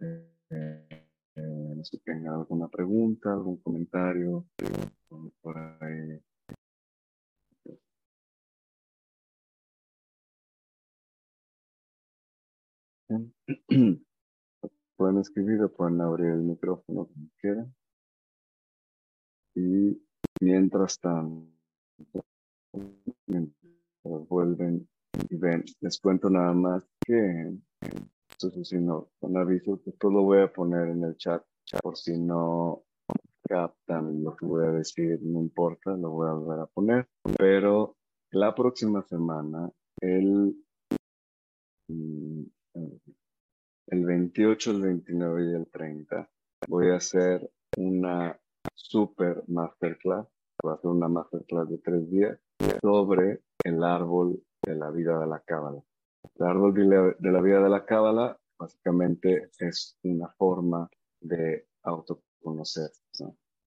Eh, 0.00 0.26
eh, 0.50 1.74
no 1.76 1.84
sé 1.84 1.96
si 1.96 2.02
tenga 2.02 2.34
alguna 2.34 2.68
pregunta, 2.68 3.32
algún 3.32 3.58
comentario 3.58 4.46
por 5.42 5.58
ahí. 5.58 6.20
Pueden 14.96 15.18
escribir 15.18 15.62
o 15.62 15.72
pueden 15.72 16.00
abrir 16.00 16.28
el 16.28 16.42
micrófono 16.42 17.06
como 17.06 17.28
quieran. 17.40 17.74
Y 19.54 20.00
mientras 20.40 21.00
tanto, 21.00 21.50
vuelven 24.04 24.88
y 25.28 25.36
ven, 25.36 25.64
les 25.80 25.98
cuento 25.98 26.30
nada 26.30 26.52
más 26.52 26.86
que, 27.04 27.56
entonces 28.42 28.68
si 28.68 28.78
no, 28.78 29.10
con 29.20 29.36
aviso, 29.36 29.80
que 29.84 29.92
todo 29.92 30.12
lo 30.12 30.22
voy 30.22 30.40
a 30.40 30.52
poner 30.52 30.88
en 30.88 31.04
el 31.04 31.16
chat 31.16 31.42
por 31.82 31.96
si 31.96 32.18
no 32.18 32.84
captan 33.48 34.22
lo 34.22 34.36
que 34.36 34.46
voy 34.46 34.66
a 34.66 34.72
decir, 34.72 35.20
no 35.22 35.40
importa, 35.40 35.96
lo 35.96 36.10
voy 36.10 36.28
a 36.28 36.32
volver 36.32 36.60
a 36.60 36.66
poner, 36.66 37.08
pero 37.36 37.96
la 38.30 38.54
próxima 38.54 39.02
semana, 39.02 39.70
el, 40.00 40.56
mm, 41.88 42.42
el 43.88 44.04
28, 44.06 44.70
el 44.70 44.82
29 44.82 45.50
y 45.50 45.54
el 45.54 45.66
30, 45.68 46.30
voy 46.68 46.90
a 46.90 46.96
hacer 46.96 47.50
una 47.76 48.38
super 48.74 49.42
masterclass, 49.48 50.26
va 50.64 50.74
a 50.74 50.80
ser 50.80 50.90
una 50.90 51.08
masterclass 51.08 51.68
de 51.68 51.78
tres 51.78 52.10
días 52.10 52.38
sobre 52.80 53.42
el 53.64 53.82
árbol 53.82 54.42
de 54.62 54.76
la 54.76 54.90
vida 54.90 55.18
de 55.18 55.26
la 55.26 55.40
cábala. 55.40 55.82
El 56.34 56.46
árbol 56.46 56.74
de 56.74 57.30
la, 57.30 57.40
vida 57.40 57.62
de 57.62 57.68
la 57.68 57.84
cábala 57.84 58.38
básicamente 58.58 59.50
es 59.58 59.96
una 60.02 60.28
forma 60.28 60.88
de 61.20 61.66
autoconocer. 61.82 62.90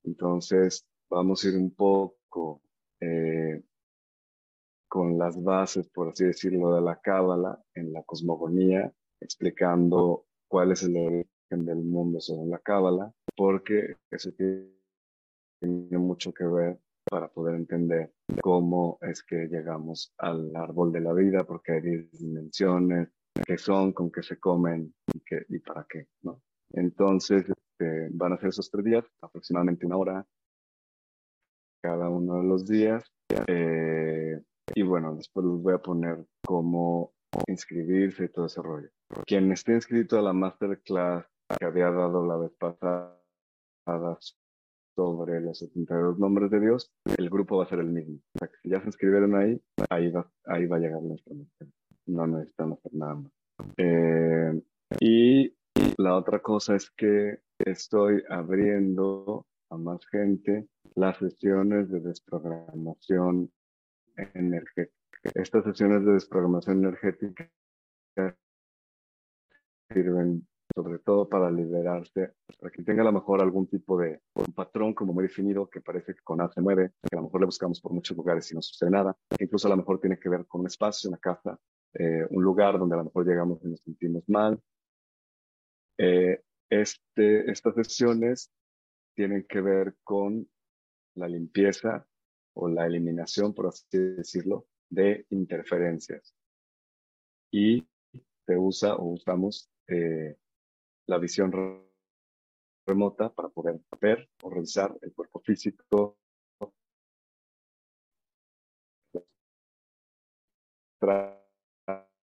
Entonces, 0.04 0.86
vamos 1.10 1.44
a 1.44 1.50
ir 1.50 1.58
un 1.58 1.74
poco 1.74 2.62
eh, 3.00 3.64
con 4.88 5.18
las 5.18 5.42
bases, 5.42 5.90
por 5.90 6.10
así 6.10 6.26
decirlo, 6.26 6.76
de 6.76 6.82
la 6.82 7.00
cábala 7.00 7.60
en 7.74 7.94
la 7.94 8.04
cosmogonía, 8.04 8.94
explicando 9.20 10.26
cuál 10.48 10.72
es 10.72 10.84
el 10.84 10.96
origen 10.98 11.66
del 11.66 11.84
mundo 11.84 12.20
según 12.20 12.52
la 12.52 12.60
cábala, 12.60 13.12
porque 13.36 13.98
eso 14.12 14.32
tiene 14.34 15.98
mucho 15.98 16.34
que 16.34 16.46
ver 16.46 16.80
para 17.14 17.28
poder 17.28 17.54
entender 17.54 18.12
cómo 18.42 18.98
es 19.02 19.22
que 19.22 19.46
llegamos 19.46 20.16
al 20.18 20.52
árbol 20.56 20.92
de 20.92 21.00
la 21.00 21.14
vida, 21.14 21.44
porque 21.44 21.74
hay 21.74 22.10
dimensiones, 22.12 23.10
qué 23.46 23.56
son, 23.56 23.94
con 23.94 24.12
qué 24.12 24.24
se 24.24 24.40
comen 24.40 24.92
y, 25.14 25.20
qué, 25.20 25.46
y 25.48 25.60
para 25.60 25.86
qué, 25.88 26.08
¿no? 26.24 26.42
Entonces, 26.72 27.48
este, 27.48 28.10
van 28.14 28.34
a 28.34 28.40
ser 28.40 28.50
esos 28.50 28.72
tres 28.72 28.84
días, 28.84 29.06
aproximadamente 29.22 29.86
una 29.86 29.98
hora 29.98 30.28
cada 31.84 32.10
uno 32.10 32.42
de 32.42 32.48
los 32.48 32.66
días. 32.66 33.04
Eh, 33.46 34.42
y 34.74 34.82
bueno, 34.82 35.14
después 35.14 35.46
les 35.46 35.62
voy 35.62 35.74
a 35.76 35.84
poner 35.84 36.26
cómo 36.44 37.14
inscribirse 37.46 38.26
y 38.26 38.30
todo 38.30 38.48
ese 38.48 38.60
rollo. 38.60 38.90
Quien 39.28 39.52
esté 39.52 39.74
inscrito 39.74 40.18
a 40.18 40.24
la 40.24 40.34
masterclass 40.34 41.28
que 41.60 41.66
había 41.66 41.92
dado 41.92 42.26
la 42.26 42.38
vez 42.38 42.54
pasada 42.58 43.22
sobre 44.96 45.42
los 45.42 45.60
72 45.60 46.20
nombres 46.20 46.52
de 46.52 46.60
Dios, 46.60 46.92
el 47.18 47.30
grupo 47.30 47.58
va 47.58 47.64
a 47.64 47.70
ser 47.70 47.80
el 47.80 47.90
mismo. 47.90 48.20
O 48.36 48.40
sea, 48.40 48.48
que 48.48 48.58
si 48.62 48.70
ya 48.70 48.80
se 48.80 48.88
inscribieron 48.88 49.36
ahí, 49.36 49.62
ahí 49.90 50.12
va, 50.12 50.30
ahí 50.46 50.66
va 50.66 50.78
a 50.78 50.80
llegar 50.80 51.02
nuestra 51.02 51.34
mensaje. 51.34 51.72
No 52.06 52.28
necesitamos 52.28 52.80
hacer 52.80 52.94
nada 52.94 53.16
más. 53.16 53.32
Eh, 53.78 54.62
y 55.00 55.56
la 55.98 56.16
otra 56.16 56.40
cosa 56.40 56.76
es 56.76 56.90
que 56.92 57.40
estoy 57.60 58.24
abriendo 58.30 59.46
a 59.70 59.78
más 59.78 60.06
gente 60.08 60.68
las 60.96 61.18
sesiones 61.18 61.90
de 61.90 62.00
desprogramación 62.00 63.52
energética. 64.16 64.94
Estas 65.36 65.64
sesiones 65.64 66.06
de 66.06 66.14
desprogramación 66.14 66.80
energética 66.80 67.50
sirven 69.90 70.48
sobre 70.74 71.00
todo 71.00 71.30
para 71.30 71.52
liberarse, 71.52 72.34
para 72.60 72.72
que 72.72 72.84
tenga 72.84 73.02
a 73.04 73.06
lo 73.06 73.12
mejor 73.12 73.42
algún 73.42 73.68
tipo 73.68 74.00
de 74.00 74.22
un 74.34 74.54
patrón 74.54 74.94
como 74.94 75.14
muy 75.14 75.24
definido 75.24 75.70
que 75.70 75.82
parece 75.82 76.16
que 76.16 76.22
con 76.24 76.42
A 76.42 76.50
se 76.50 76.62
mueve, 76.62 76.94
que 77.02 77.16
a 77.16 77.18
lo 77.18 77.24
mejor 77.24 77.42
le 77.42 77.46
buscamos 77.46 77.80
por 77.80 77.94
muchos 77.94 78.18
lugares 78.18 78.52
y 78.52 78.56
no 78.56 78.62
sucede 78.62 78.90
nada, 78.90 79.16
que 79.38 79.44
incluso 79.44 79.68
a 79.68 79.72
lo 79.72 79.78
mejor 79.78 80.00
tiene 80.00 80.18
que 80.18 80.30
ver 80.30 80.46
con 80.48 80.62
un 80.62 80.68
espacio, 80.68 81.10
una 81.10 81.20
casa, 81.20 81.60
eh, 81.94 82.26
un 82.30 82.44
lugar 82.44 82.80
donde 82.80 82.96
a 82.96 83.00
lo 83.00 83.06
mejor 83.06 83.28
llegamos 83.28 83.64
y 83.64 83.68
nos 83.68 83.82
sentimos 83.82 84.24
mal. 84.28 84.60
Eh, 85.98 86.42
este, 86.70 87.52
estas 87.52 87.76
sesiones 87.76 88.52
tienen 89.16 89.46
que 89.48 89.62
ver 89.62 89.96
con 90.04 90.50
la 91.16 91.28
limpieza 91.28 92.08
o 92.56 92.68
la 92.68 92.88
eliminación, 92.88 93.54
por 93.54 93.68
así 93.68 93.98
decirlo, 93.98 94.66
de 94.90 95.28
interferencias. 95.30 96.34
Y 97.52 97.88
se 98.48 98.58
usa 98.58 98.96
o 98.96 99.14
usamos 99.14 99.70
eh, 99.88 100.36
la 101.08 101.18
visión 101.18 101.52
remota 102.86 103.30
para 103.34 103.50
poder 103.50 103.80
ver 104.00 104.30
o 104.42 104.50
revisar 104.50 104.98
el 105.02 105.14
cuerpo 105.14 105.40
físico, 105.40 106.18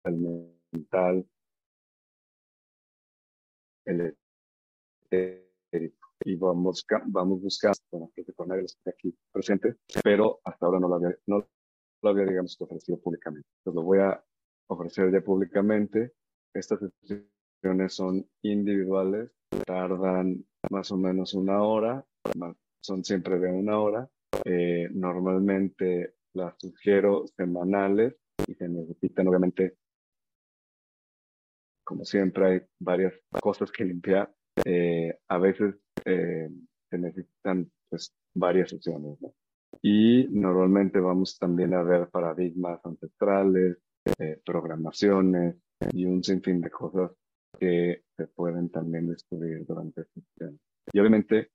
el 0.04 0.60
mental, 0.72 1.28
el 3.86 4.16
y 6.26 6.36
vamos, 6.36 6.86
vamos 7.08 7.42
buscando, 7.42 7.80
bueno, 7.92 8.12
que 8.14 8.26
con 8.34 8.52
está 8.60 8.90
aquí 8.90 9.16
presente, 9.32 9.78
pero 10.04 10.42
hasta 10.44 10.66
ahora 10.66 10.80
no 10.80 10.90
lo 10.90 10.96
había, 10.96 11.16
no 11.28 11.48
lo 12.02 12.10
había, 12.10 12.26
digamos, 12.26 12.60
ofrecido 12.60 13.00
públicamente. 13.00 13.48
Entonces 13.60 13.76
lo 13.76 13.84
voy 13.84 14.00
a 14.00 14.24
ofrecer 14.68 15.12
ya 15.12 15.22
públicamente. 15.22 16.14
Estas 16.54 16.80
sesiones 16.80 17.26
son 17.90 18.26
individuales, 18.42 19.32
tardan 19.66 20.46
más 20.70 20.92
o 20.92 20.98
menos 20.98 21.34
una 21.34 21.62
hora, 21.62 22.06
son 22.82 23.04
siempre 23.04 23.40
de 23.40 23.52
una 23.52 23.80
hora. 23.80 24.10
Eh, 24.46 24.88
normalmente 24.92 26.16
las 26.34 26.56
sugiero 26.58 27.26
semanales 27.36 28.16
y 28.48 28.54
se 28.54 28.70
necesitan 28.70 29.28
obviamente, 29.28 29.76
como 31.84 32.06
siempre 32.06 32.46
hay 32.46 32.62
varias 32.80 33.14
cosas 33.42 33.72
que 33.72 33.86
limpiar. 33.86 34.32
Eh, 34.66 35.18
a 35.28 35.38
veces 35.38 35.76
eh, 36.06 36.50
se 36.90 36.98
necesitan 36.98 37.70
pues 37.90 38.14
varias 38.34 38.70
sesiones. 38.70 39.18
Y 39.82 40.28
normalmente 40.30 41.00
vamos 41.00 41.38
también 41.38 41.74
a 41.74 41.84
ver 41.84 42.10
paradigmas 42.10 42.80
ancestrales, 42.86 43.78
programaciones 44.44 45.56
y 45.94 46.06
un 46.06 46.24
sinfín 46.24 46.62
de 46.62 46.72
cosas 46.72 47.12
que 47.58 48.04
se 48.18 48.28
pueden 48.28 48.70
también 48.70 49.08
descubrir 49.08 49.66
durante 49.66 50.02
esta 50.02 50.22
sesión. 50.22 50.60
Y 50.94 51.00
obviamente 51.00 51.52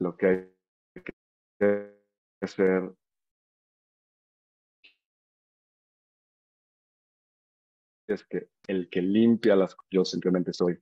lo 0.00 0.16
que 0.16 0.26
hay 0.26 0.54
que 1.64 1.94
hacer 2.42 2.94
es 8.08 8.24
que 8.24 8.48
el 8.66 8.88
que 8.90 9.02
limpia 9.02 9.54
las 9.56 9.76
yo 9.90 10.04
simplemente 10.04 10.52
soy 10.52 10.80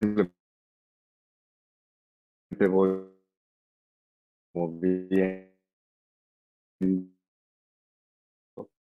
simplemente 0.00 0.32
voy 2.68 3.10
bien 5.08 5.50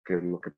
qué 0.05 0.15
es 0.17 0.23
lo 0.23 0.41
que 0.41 0.51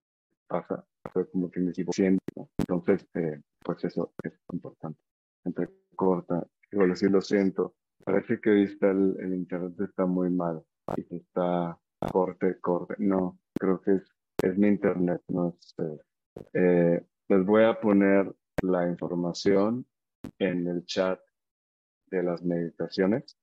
pasa, 0.48 0.84
como 1.32 1.50
que 1.50 1.60
me 1.60 1.72
siento. 1.72 2.22
Entonces, 2.58 3.06
eh, 3.14 3.40
pues 3.64 3.84
eso 3.84 4.12
es 4.22 4.32
importante. 4.52 4.98
Entre 5.44 5.68
corta, 5.94 6.46
decir, 6.70 7.10
lo 7.10 7.20
siento, 7.20 7.74
parece 8.04 8.40
que 8.40 8.50
ahorita 8.50 8.90
el, 8.90 9.34
internet 9.34 9.80
está 9.80 10.06
muy 10.06 10.30
mal 10.30 10.62
y 10.96 11.16
está 11.16 11.78
corte, 12.12 12.58
corte. 12.60 12.94
No, 12.98 13.38
creo 13.58 13.80
que 13.80 13.92
es, 13.92 14.02
es 14.42 14.58
mi 14.58 14.68
internet, 14.68 15.22
no 15.28 15.56
es 15.58 15.74
eh, 16.52 17.06
les 17.28 17.46
voy 17.46 17.64
a 17.64 17.80
poner 17.80 18.34
la 18.62 18.88
información 18.88 19.86
en 20.38 20.66
el 20.66 20.84
chat 20.84 21.20
de 22.10 22.22
las 22.22 22.42
meditaciones 22.42 23.36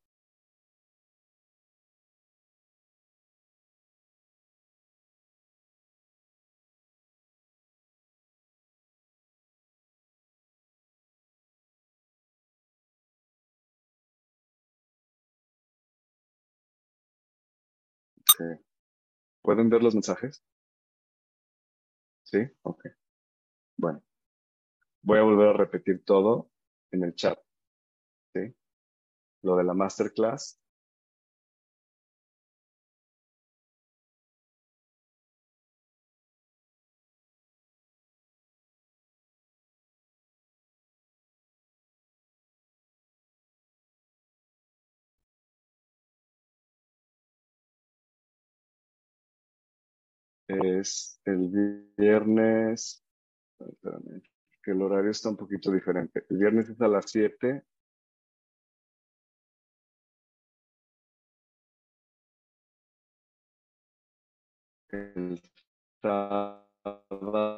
¿Pueden 19.41 19.69
ver 19.69 19.83
los 19.83 19.93
mensajes? 19.93 20.43
¿Sí? 22.23 22.39
Ok. 22.63 22.85
Bueno. 23.77 24.01
Voy 25.01 25.19
a 25.19 25.23
volver 25.23 25.49
a 25.49 25.53
repetir 25.53 26.03
todo 26.05 26.49
en 26.91 27.03
el 27.03 27.15
chat. 27.15 27.37
¿Sí? 28.33 28.55
Lo 29.43 29.57
de 29.57 29.63
la 29.65 29.73
masterclass. 29.73 30.62
Es 50.61 51.19
el 51.25 51.49
viernes, 51.97 53.03
que 54.63 54.71
el 54.71 54.81
horario 54.81 55.11
está 55.11 55.29
un 55.29 55.37
poquito 55.37 55.71
diferente. 55.71 56.25
El 56.29 56.37
viernes 56.37 56.69
es 56.69 56.81
a 56.81 56.87
las 56.87 57.05
7. 57.09 57.63
El 64.89 65.41
sábado 66.01 67.52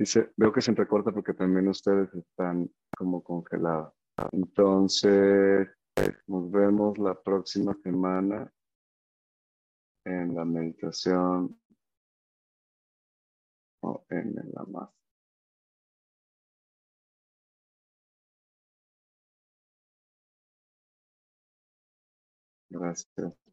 Dice, 0.00 0.32
veo 0.34 0.50
que 0.50 0.62
se 0.62 0.70
entrecorta 0.70 1.12
porque 1.12 1.34
también 1.34 1.68
ustedes 1.68 2.08
están 2.14 2.70
como 2.96 3.22
congelados. 3.22 3.92
Entonces, 4.32 5.68
nos 6.26 6.50
vemos 6.50 6.96
la 6.96 7.20
próxima 7.20 7.76
semana 7.82 8.50
en 10.06 10.34
la 10.34 10.46
meditación 10.46 11.60
o 13.82 14.06
en 14.08 14.36
la 14.54 14.64
más. 14.64 14.88
Gracias. 22.70 23.49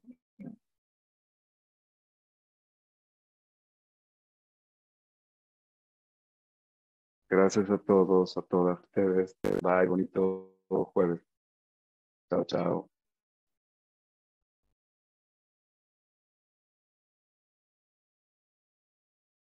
Gracias 7.29 7.69
a 7.69 7.77
todos, 7.77 8.37
a 8.37 8.41
todas 8.41 8.79
ustedes. 8.79 9.35
Bye, 9.61 9.87
bonito 9.87 10.53
jueves. 10.69 11.21
Chao, 12.29 12.43
chao. 12.45 12.89